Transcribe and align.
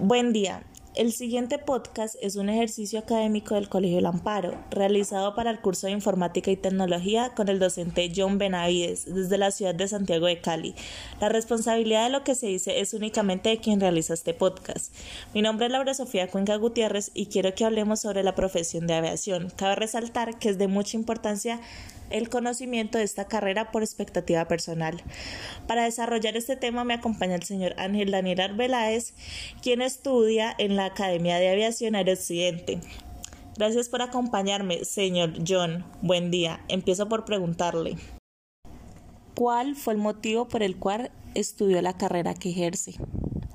Buen 0.00 0.32
día. 0.32 0.62
El 0.94 1.12
siguiente 1.12 1.58
podcast 1.58 2.14
es 2.22 2.36
un 2.36 2.48
ejercicio 2.48 3.00
académico 3.00 3.56
del 3.56 3.68
Colegio 3.68 4.00
Lamparo, 4.00 4.54
realizado 4.70 5.34
para 5.34 5.50
el 5.50 5.60
curso 5.60 5.88
de 5.88 5.92
Informática 5.92 6.52
y 6.52 6.56
Tecnología 6.56 7.32
con 7.34 7.48
el 7.48 7.58
docente 7.58 8.12
John 8.14 8.38
Benavides 8.38 9.12
desde 9.12 9.38
la 9.38 9.50
ciudad 9.50 9.74
de 9.74 9.88
Santiago 9.88 10.26
de 10.26 10.40
Cali. 10.40 10.76
La 11.20 11.28
responsabilidad 11.28 12.04
de 12.04 12.10
lo 12.10 12.22
que 12.22 12.36
se 12.36 12.46
dice 12.46 12.78
es 12.78 12.94
únicamente 12.94 13.48
de 13.48 13.58
quien 13.58 13.80
realiza 13.80 14.14
este 14.14 14.34
podcast. 14.34 14.94
Mi 15.34 15.42
nombre 15.42 15.66
es 15.66 15.72
Laura 15.72 15.94
Sofía 15.94 16.30
Cuenca 16.30 16.54
Gutiérrez 16.54 17.10
y 17.12 17.26
quiero 17.26 17.54
que 17.56 17.64
hablemos 17.64 18.00
sobre 18.00 18.22
la 18.22 18.36
profesión 18.36 18.86
de 18.86 18.94
aviación. 18.94 19.50
Cabe 19.56 19.74
resaltar 19.74 20.38
que 20.38 20.48
es 20.48 20.58
de 20.58 20.68
mucha 20.68 20.96
importancia 20.96 21.60
el 22.10 22.28
conocimiento 22.28 22.98
de 22.98 23.04
esta 23.04 23.26
carrera 23.26 23.70
por 23.70 23.82
expectativa 23.82 24.46
personal. 24.46 25.02
Para 25.66 25.84
desarrollar 25.84 26.36
este 26.36 26.56
tema 26.56 26.84
me 26.84 26.94
acompaña 26.94 27.34
el 27.34 27.42
señor 27.42 27.74
Ángel 27.78 28.10
Daniel 28.10 28.40
Arbeláez, 28.40 29.14
quien 29.62 29.82
estudia 29.82 30.54
en 30.58 30.76
la 30.76 30.86
Academia 30.86 31.38
de 31.38 31.50
Aviación 31.50 31.94
Occidente. 31.94 32.80
Gracias 33.56 33.88
por 33.88 34.02
acompañarme, 34.02 34.84
señor 34.84 35.32
John. 35.46 35.84
Buen 36.00 36.30
día. 36.30 36.60
Empiezo 36.68 37.08
por 37.08 37.24
preguntarle. 37.24 37.96
¿Cuál 39.34 39.74
fue 39.74 39.94
el 39.94 39.98
motivo 39.98 40.48
por 40.48 40.62
el 40.62 40.76
cual 40.76 41.10
estudió 41.34 41.82
la 41.82 41.96
carrera 41.96 42.34
que 42.34 42.50
ejerce 42.50 42.94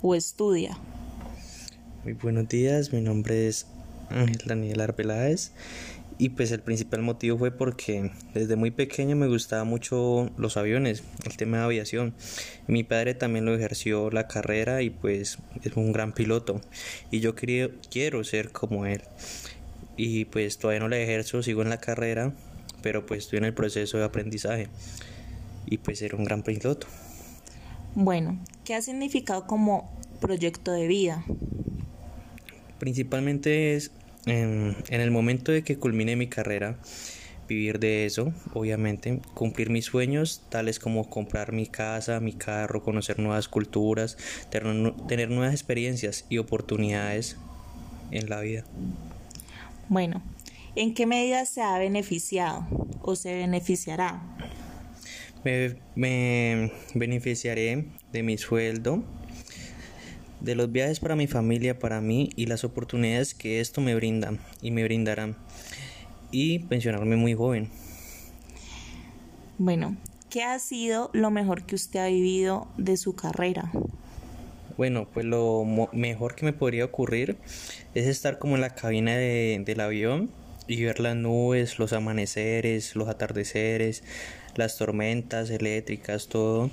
o 0.02 0.16
estudia? 0.16 0.78
Muy 2.04 2.14
buenos 2.14 2.50
días, 2.50 2.92
mi 2.92 3.02
nombre 3.02 3.48
es 3.48 3.66
Ángel 4.10 4.42
Daniel 4.46 4.82
Arbeláez 4.82 5.54
y 6.24 6.30
pues 6.30 6.54
el 6.54 6.62
principal 6.62 7.02
motivo 7.02 7.38
fue 7.38 7.52
porque 7.52 8.12
desde 8.34 8.56
muy 8.56 8.72
pequeño 8.72 9.14
me 9.18 9.28
gustaba 9.28 9.66
mucho 9.66 10.32
los 10.38 10.56
aviones, 10.56 11.04
el 11.26 11.36
tema 11.36 11.58
de 11.58 11.64
aviación. 11.66 12.14
Mi 12.66 12.86
padre 12.86 13.14
también 13.14 13.44
lo 13.44 13.54
ejerció 13.54 14.10
la 14.10 14.26
carrera 14.30 14.82
y 14.84 14.90
pues 14.90 15.40
es 15.64 15.76
un 15.76 15.92
gran 15.92 16.14
piloto 16.14 16.62
y 17.12 17.20
yo 17.20 17.36
quería, 17.36 17.72
quiero 17.92 18.24
ser 18.24 18.54
como 18.54 18.86
él. 18.86 19.02
Y 19.98 20.24
pues 20.24 20.60
todavía 20.60 20.80
no 20.80 20.88
la 20.88 20.98
ejerzo, 20.98 21.44
sigo 21.44 21.62
en 21.62 21.70
la 21.70 21.82
carrera, 21.82 22.32
pero 22.82 23.06
pues 23.06 23.26
estoy 23.26 23.40
en 23.40 23.44
el 23.44 23.54
proceso 23.54 23.98
de 23.98 24.06
aprendizaje 24.06 24.70
y 25.66 25.80
pues 25.80 26.00
ser 26.00 26.16
un 26.16 26.24
gran 26.24 26.42
piloto. 26.42 26.88
Bueno, 27.96 28.40
¿qué 28.64 28.76
ha 28.76 28.82
significado 28.82 29.46
como 29.46 29.92
proyecto 30.22 30.72
de 30.72 30.88
vida? 30.88 31.26
Principalmente 32.80 33.76
es 33.76 33.92
en, 34.26 34.76
el 34.90 35.12
momento 35.12 35.52
de 35.52 35.64
que 35.64 35.78
culmine 35.78 36.16
mi 36.16 36.28
carrera, 36.28 36.78
vivir 37.48 37.80
de 37.80 38.06
eso, 38.06 38.34
obviamente, 38.54 39.20
cumplir 39.34 39.70
mis 39.70 39.86
sueños, 39.86 40.44
tales 40.50 40.80
como 40.80 41.10
comprar 41.10 41.52
mi 41.52 41.68
casa, 41.68 42.20
mi 42.20 42.34
carro, 42.34 42.84
conocer 42.84 43.20
nuevas 43.20 43.48
culturas, 43.48 44.18
tener, 44.50 44.94
tener 45.08 45.30
nuevas 45.30 45.54
experiencias 45.54 46.26
y 46.30 46.38
oportunidades 46.38 47.38
en 48.12 48.30
la 48.30 48.40
vida. 48.40 48.64
Bueno, 49.90 50.24
¿en 50.76 50.94
qué 50.94 51.06
medida 51.06 51.46
se 51.46 51.62
ha 51.62 51.78
beneficiado 51.78 52.66
o 53.02 53.16
se 53.16 53.36
beneficiará? 53.36 54.22
Me, 55.44 55.76
me 55.96 56.72
beneficiaré 56.96 57.88
de 58.14 58.24
mi 58.24 58.38
sueldo, 58.38 59.04
de 60.44 60.56
los 60.56 60.72
viajes 60.72 61.00
para 61.00 61.16
mi 61.16 61.26
familia, 61.26 61.80
para 61.80 62.02
mí 62.02 62.30
y 62.36 62.46
las 62.46 62.64
oportunidades 62.64 63.34
que 63.34 63.60
esto 63.60 63.82
me 63.82 63.96
brinda 63.96 64.34
y 64.62 64.72
me 64.72 64.84
brindará. 64.84 65.36
Y 66.32 66.60
pensionarme 66.60 67.16
muy 67.16 67.34
joven. 67.34 67.70
Bueno, 69.58 69.96
¿qué 70.30 70.44
ha 70.44 70.60
sido 70.60 71.10
lo 71.14 71.32
mejor 71.32 71.66
que 71.66 71.76
usted 71.76 72.00
ha 72.00 72.08
vivido 72.08 72.68
de 72.78 72.98
su 72.98 73.16
carrera? 73.16 73.72
Bueno, 74.78 75.08
pues 75.14 75.26
lo 75.26 75.64
mejor 75.94 76.36
que 76.36 76.46
me 76.46 76.54
podría 76.54 76.86
ocurrir 76.86 77.38
es 77.94 78.08
estar 78.08 78.40
como 78.40 78.56
en 78.56 78.62
la 78.62 78.72
cabina 78.72 79.16
del 79.16 79.80
avión 79.80 80.32
y 80.68 80.84
ver 80.84 81.00
las 81.00 81.16
nubes, 81.16 81.80
los 81.80 81.94
amaneceres, 81.94 82.96
los 82.96 83.10
atardeceres, 83.10 84.04
las 84.56 84.78
tormentas 84.78 85.50
eléctricas, 85.50 86.28
todo 86.28 86.70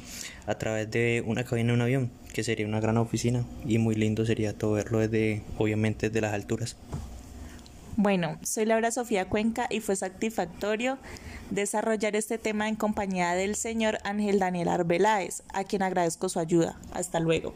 a 0.46 0.54
través 0.56 0.90
de 0.90 1.22
una 1.26 1.44
cabina 1.44 1.68
de 1.68 1.74
un 1.74 1.82
avión, 1.82 2.10
que 2.32 2.44
sería 2.44 2.66
una 2.66 2.80
gran 2.80 2.96
oficina 2.96 3.44
y 3.66 3.78
muy 3.78 3.94
lindo 3.94 4.24
sería 4.26 4.52
todo 4.52 4.72
verlo 4.72 4.98
desde, 4.98 5.42
obviamente, 5.58 6.08
desde 6.08 6.20
las 6.20 6.34
alturas. 6.34 6.76
Bueno, 7.96 8.38
soy 8.42 8.64
Laura 8.66 8.90
Sofía 8.90 9.28
Cuenca 9.28 9.66
y 9.68 9.80
fue 9.80 9.96
satisfactorio 9.96 10.98
desarrollar 11.50 12.16
este 12.16 12.38
tema 12.38 12.68
en 12.68 12.76
compañía 12.76 13.32
del 13.34 13.56
señor 13.56 13.98
Ángel 14.04 14.38
Daniel 14.38 14.68
Arbeláez, 14.68 15.42
a 15.52 15.64
quien 15.64 15.82
agradezco 15.82 16.28
su 16.28 16.38
ayuda. 16.38 16.78
Hasta 16.92 17.20
luego. 17.20 17.52